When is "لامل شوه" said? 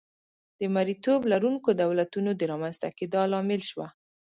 3.31-3.87